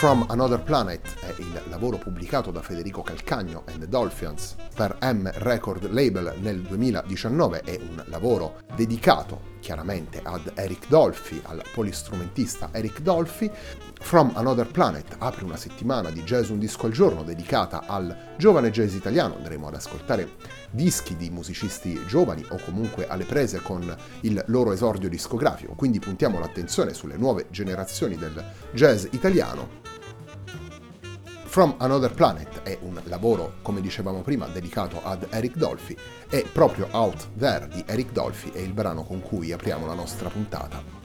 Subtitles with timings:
[0.00, 5.30] From Another Planet è il lavoro pubblicato da Federico Calcagno and the Dolphins per M
[5.30, 13.00] Record Label nel 2019, è un lavoro dedicato chiaramente ad Eric Dolphy, al polistrumentista Eric
[13.00, 13.50] Dolphy.
[14.00, 18.70] From Another Planet apre una settimana di jazz un disco al giorno dedicata al giovane
[18.70, 20.30] jazz italiano, andremo ad ascoltare
[20.70, 26.38] dischi di musicisti giovani o comunque alle prese con il loro esordio discografico, quindi puntiamo
[26.38, 29.79] l'attenzione sulle nuove generazioni del jazz italiano
[31.50, 35.96] From Another Planet è un lavoro, come dicevamo prima, dedicato ad Eric Dolphy
[36.30, 40.28] e proprio Out There di Eric Dolphy è il brano con cui apriamo la nostra
[40.28, 40.99] puntata.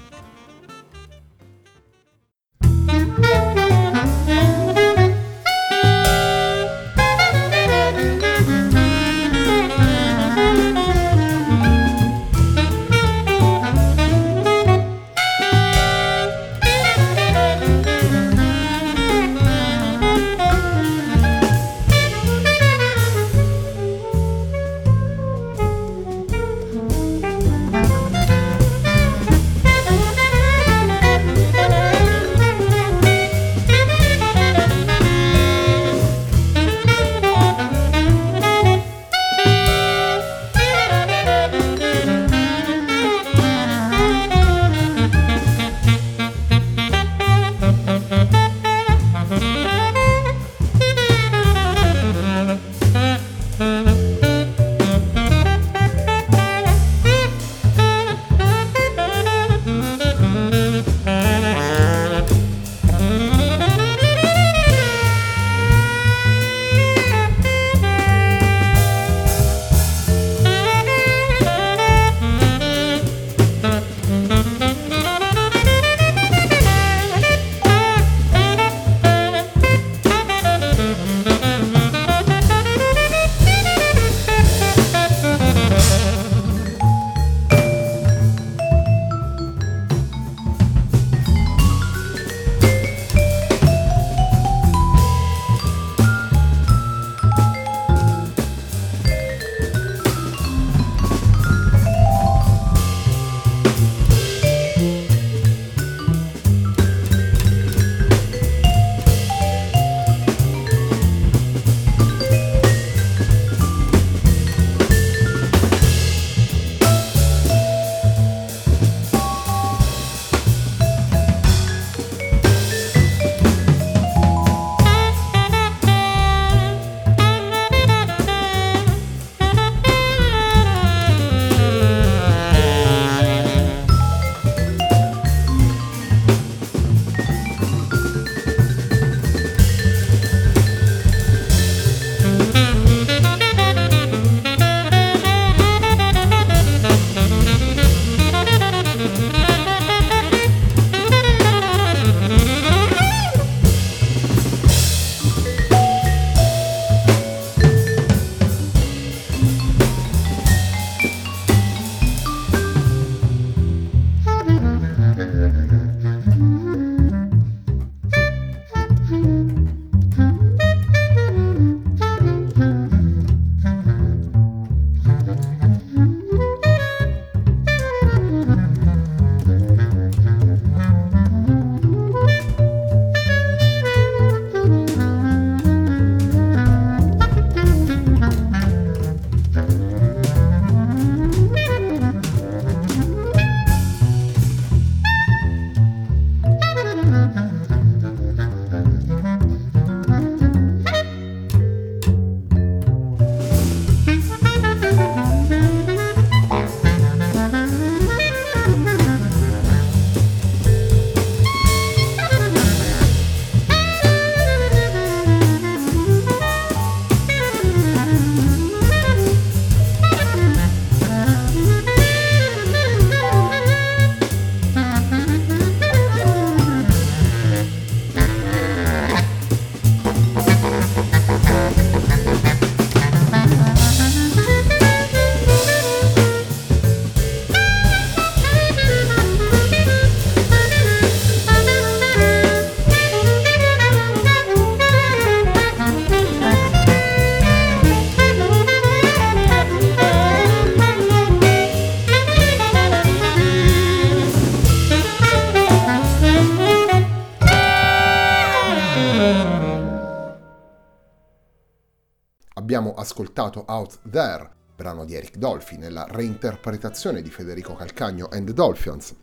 [262.65, 268.53] Abbiamo ascoltato Out There, brano di Eric Dolphy, nella reinterpretazione di Federico Calcagno and the
[268.53, 269.13] Dolphins.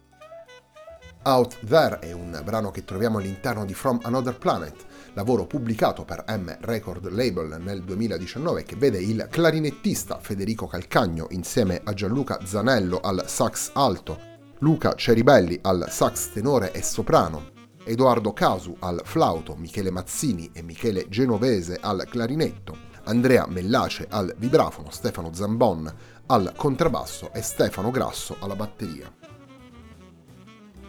[1.24, 6.22] Out There è un brano che troviamo all'interno di From Another Planet, lavoro pubblicato per
[6.28, 13.00] M Record Label nel 2019 che vede il clarinettista Federico Calcagno insieme a Gianluca Zanello
[13.00, 14.20] al sax alto,
[14.60, 17.50] Luca Ceribelli al sax tenore e soprano,
[17.82, 24.90] Edoardo Casu al flauto, Michele Mazzini e Michele Genovese al clarinetto, Andrea Mellace al vibrafono,
[24.90, 25.92] Stefano Zambon
[26.26, 29.12] al contrabbasso e Stefano Grasso alla batteria.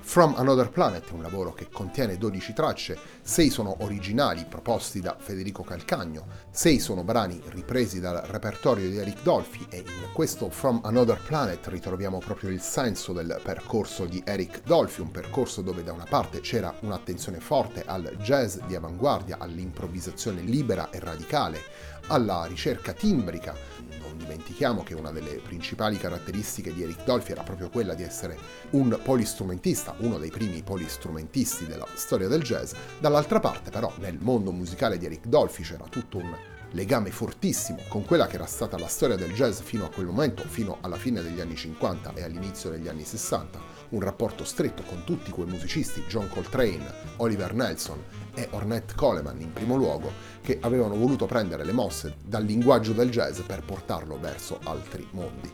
[0.06, 5.16] From Another Planet è un lavoro che contiene 12 tracce, 6 sono originali proposti da
[5.18, 10.82] Federico Calcagno, 6 sono brani ripresi dal repertorio di Eric Dolphy e in questo From
[10.84, 15.94] Another Planet ritroviamo proprio il senso del percorso di Eric Dolphy, un percorso dove da
[15.94, 21.60] una parte c'era un'attenzione forte al jazz di avanguardia, all'improvvisazione libera e radicale,
[22.08, 23.56] alla ricerca timbrica.
[24.00, 28.38] Non dimentichiamo che una delle principali caratteristiche di Eric Dolphy era proprio quella di essere
[28.72, 32.74] un polistrumentista, uno dei primi polistrumentisti della storia del jazz.
[33.00, 36.36] Dall'altra parte però nel mondo musicale di Eric Dolphy c'era tutto un
[36.74, 40.44] legame fortissimo con quella che era stata la storia del jazz fino a quel momento,
[40.44, 43.60] fino alla fine degli anni 50 e all'inizio degli anni 60,
[43.90, 48.04] un rapporto stretto con tutti quei musicisti, John Coltrane, Oliver Nelson
[48.34, 50.12] e Ornette Coleman in primo luogo,
[50.42, 55.52] che avevano voluto prendere le mosse dal linguaggio del jazz per portarlo verso altri mondi.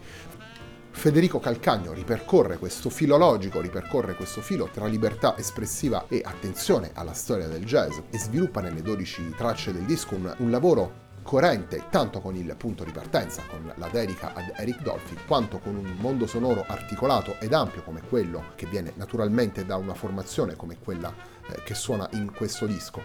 [0.92, 7.14] Federico Calcagno ripercorre questo filo logico, ripercorre questo filo tra libertà espressiva e attenzione alla
[7.14, 12.22] storia del jazz e sviluppa nelle 12 tracce del disco un, un lavoro coerente tanto
[12.22, 16.26] con il punto di partenza, con la dedica ad Eric Dolphy, quanto con un mondo
[16.26, 21.14] sonoro articolato ed ampio come quello che viene naturalmente da una formazione come quella
[21.48, 23.04] eh, che suona in questo disco.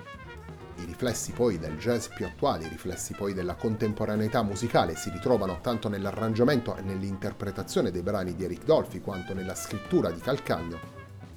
[0.76, 5.60] I riflessi poi del jazz più attuali, i riflessi poi della contemporaneità musicale si ritrovano
[5.60, 10.93] tanto nell'arrangiamento e nell'interpretazione dei brani di Eric Dolphy quanto nella scrittura di Calcagno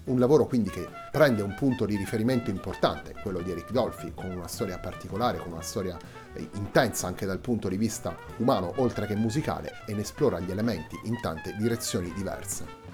[0.07, 4.29] un lavoro quindi che prende un punto di riferimento importante, quello di Eric Dolphy, con
[4.29, 5.97] una storia particolare, con una storia
[6.33, 10.51] eh, intensa anche dal punto di vista umano, oltre che musicale, e ne esplora gli
[10.51, 12.85] elementi in tante direzioni diverse.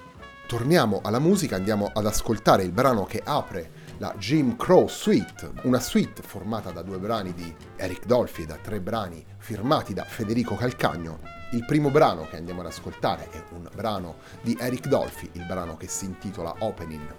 [0.46, 5.80] Torniamo alla musica, andiamo ad ascoltare il brano che apre la Jim Crow Suite, una
[5.80, 10.56] suite formata da due brani di Eric Dolphy e da tre brani firmati da Federico
[10.56, 11.20] Calcagno.
[11.52, 15.76] Il primo brano che andiamo ad ascoltare è un brano di Eric Dolphy, il brano
[15.76, 17.14] che si intitola Opening.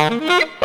[0.00, 0.48] Mm-hmm.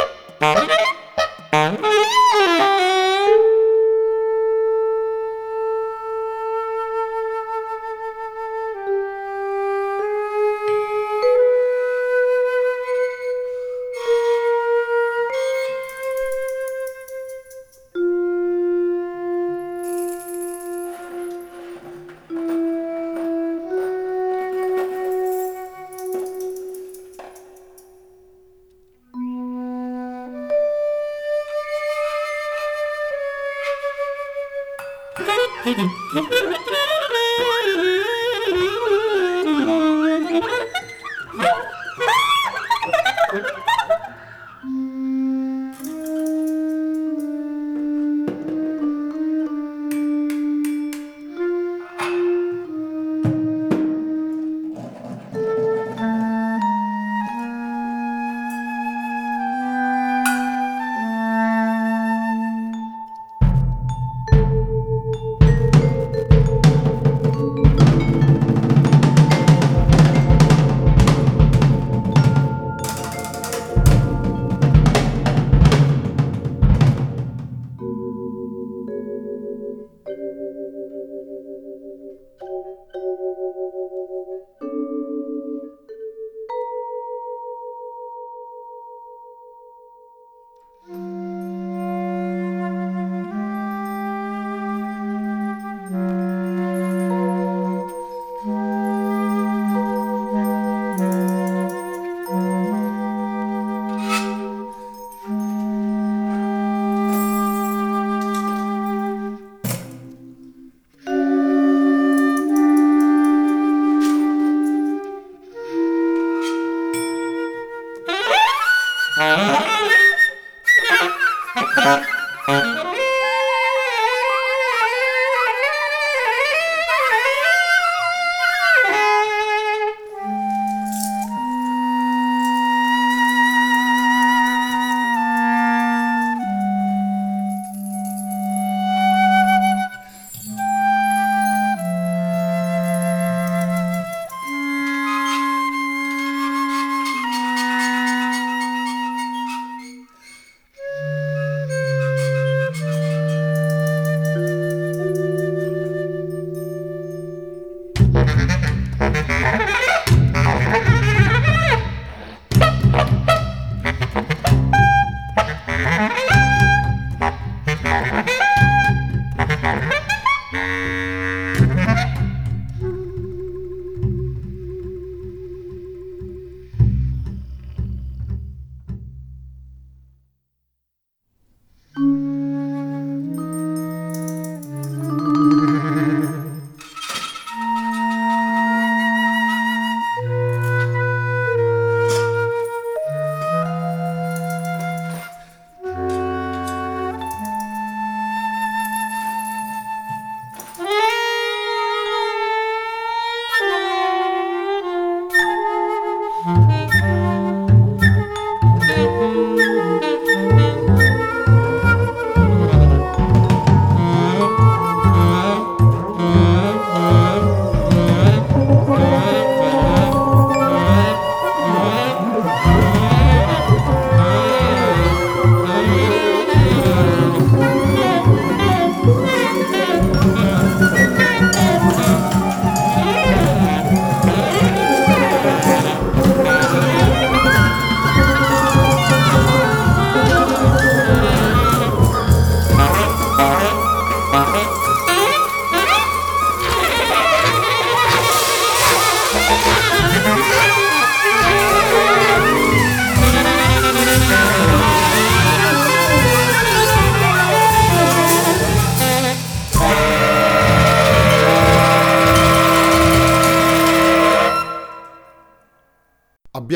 [35.64, 35.76] Hey,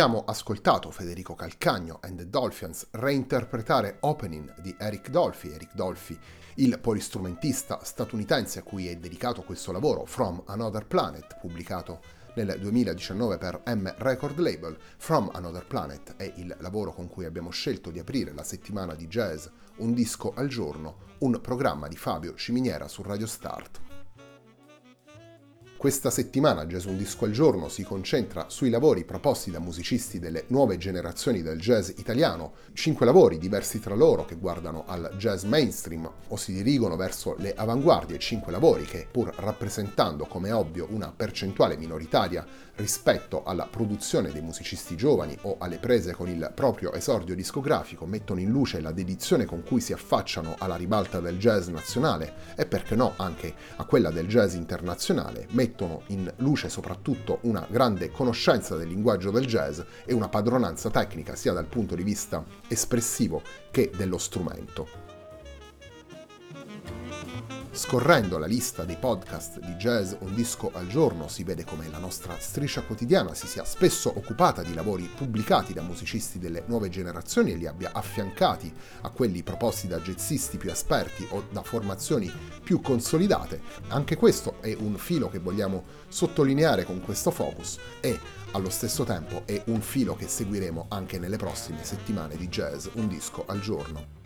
[0.07, 6.17] Abbiamo ascoltato Federico Calcagno and the Dolphins reinterpretare Opening di Eric Dolphy, Eric Dolphy,
[6.55, 11.99] il polistrumentista statunitense a cui è dedicato questo lavoro, From Another Planet, pubblicato
[12.35, 14.77] nel 2019 per M Record Label.
[14.95, 19.07] From Another Planet è il lavoro con cui abbiamo scelto di aprire la settimana di
[19.07, 19.47] jazz
[19.79, 23.86] Un disco al giorno, un programma di Fabio Ciminiera su Radio Start.
[25.87, 30.43] Questa settimana Jazz Un Disco al Giorno si concentra sui lavori proposti da musicisti delle
[30.47, 36.11] nuove generazioni del jazz italiano, cinque lavori diversi tra loro che guardano al jazz mainstream
[36.27, 41.77] o si dirigono verso le avanguardie, cinque lavori che, pur rappresentando come ovvio una percentuale
[41.77, 48.05] minoritaria rispetto alla produzione dei musicisti giovani o alle prese con il proprio esordio discografico,
[48.05, 52.65] mettono in luce la dedizione con cui si affacciano alla ribalta del jazz nazionale e
[52.65, 55.75] perché no anche a quella del jazz internazionale, mettono
[56.07, 61.53] in luce soprattutto una grande conoscenza del linguaggio del jazz e una padronanza tecnica sia
[61.53, 63.41] dal punto di vista espressivo
[63.71, 65.06] che dello strumento.
[67.77, 71.99] Scorrendo la lista dei podcast di jazz un disco al giorno si vede come la
[71.99, 77.51] nostra striscia quotidiana si sia spesso occupata di lavori pubblicati da musicisti delle nuove generazioni
[77.51, 82.81] e li abbia affiancati a quelli proposti da jazzisti più esperti o da formazioni più
[82.81, 83.61] consolidate.
[83.89, 88.19] Anche questo è un filo che vogliamo sottolineare con questo focus e
[88.53, 93.07] allo stesso tempo è un filo che seguiremo anche nelle prossime settimane di jazz un
[93.07, 94.16] disco al giorno.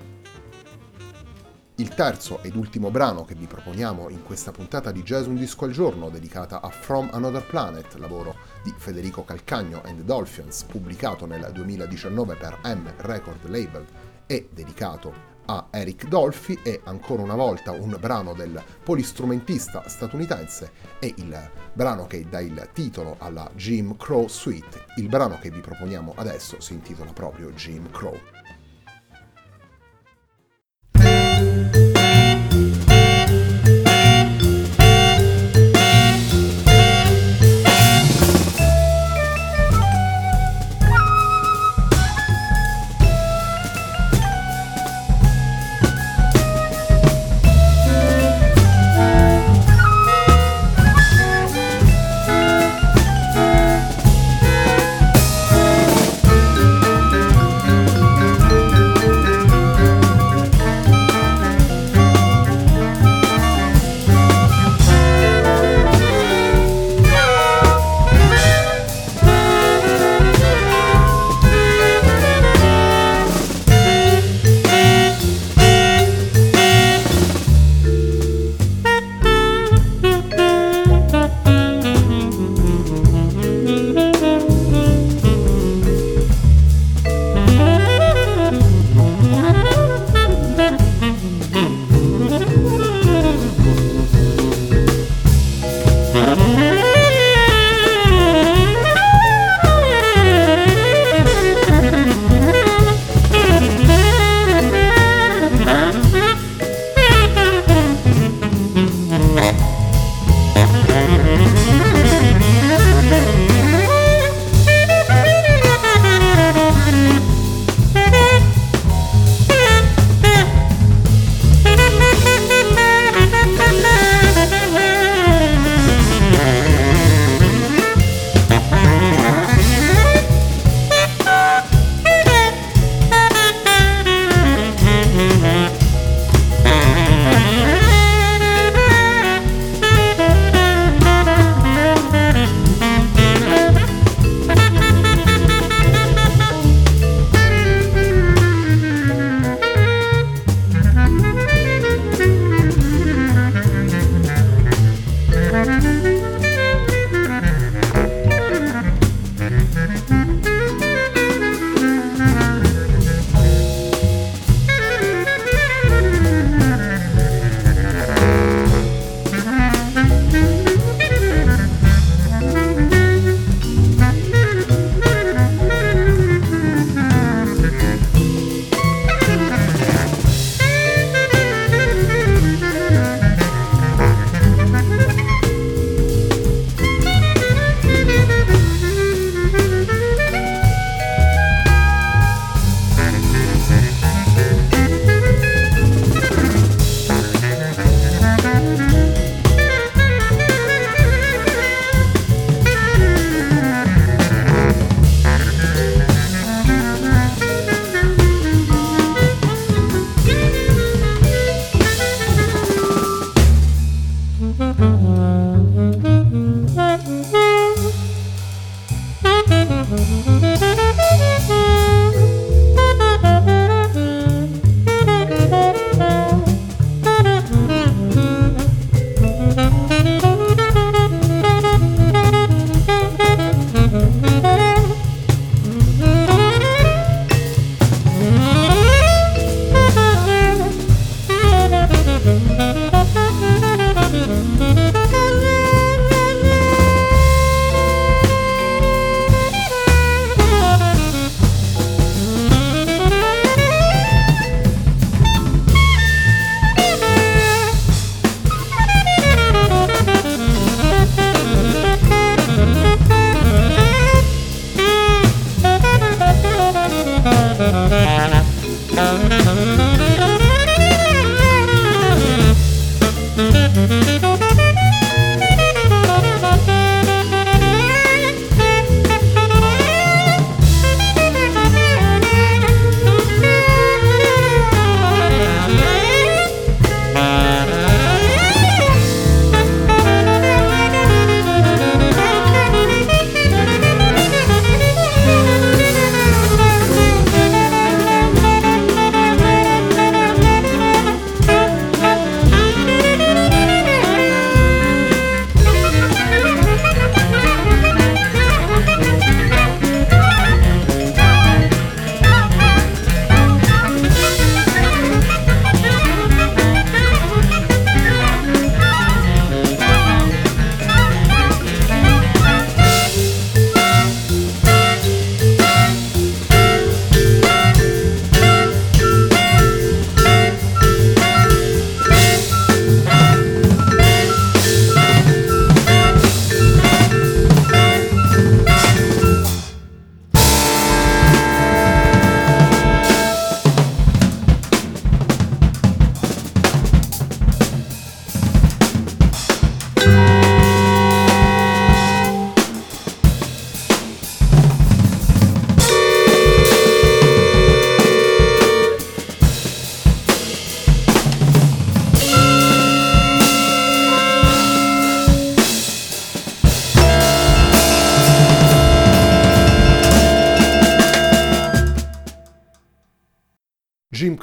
[1.82, 5.66] Il terzo ed ultimo brano che vi proponiamo in questa puntata di Jazz Un Disco
[5.66, 11.26] al Giorno dedicata a From Another Planet, lavoro di Federico Calcagno and the Dolphins, pubblicato
[11.26, 13.84] nel 2019 per M Record Label
[14.28, 15.12] e dedicato
[15.46, 22.06] a Eric Dolphy è ancora una volta un brano del polistrumentista statunitense e il brano
[22.06, 24.86] che dà il titolo alla Jim Crow Suite.
[24.98, 28.20] Il brano che vi proponiamo adesso si intitola proprio Jim Crow.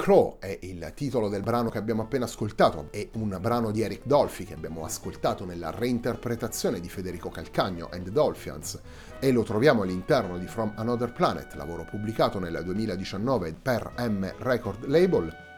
[0.09, 4.07] Crow è il titolo del brano che abbiamo appena ascoltato, è un brano di Eric
[4.07, 8.79] Dolphy che abbiamo ascoltato nella reinterpretazione di Federico Calcagno and the Dolphins
[9.19, 14.85] e lo troviamo all'interno di From Another Planet, lavoro pubblicato nel 2019 per M Record
[14.87, 15.48] Label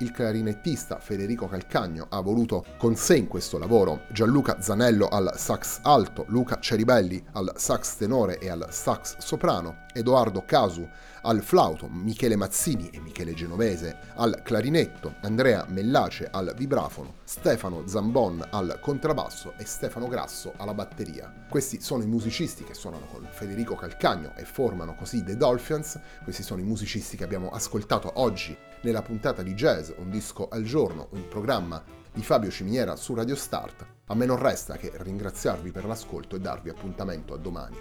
[0.00, 5.80] il clarinettista Federico Calcagno ha voluto con sé in questo lavoro Gianluca Zanello al sax
[5.82, 10.88] alto, Luca Ceribelli al sax tenore e al sax soprano, Edoardo Casu
[11.22, 18.46] al flauto, Michele Mazzini e Michele Genovese al clarinetto, Andrea Mellace al vibrafono, Stefano Zambon
[18.50, 21.32] al contrabbasso e Stefano Grasso alla batteria.
[21.48, 26.42] Questi sono i musicisti che suonano con Federico Calcagno e formano così The Dolphins, questi
[26.42, 31.08] sono i musicisti che abbiamo ascoltato oggi nella puntata di Jazz, un disco al giorno,
[31.10, 33.86] un programma di Fabio Ciminiera su Radio Start.
[34.06, 37.76] A me non resta che ringraziarvi per l'ascolto e darvi appuntamento a domani.